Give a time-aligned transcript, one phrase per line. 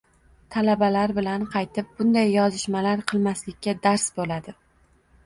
[0.53, 4.57] Talabalar bilan qaytib bunday yozishmalar qilmaslikka dars boʻladi.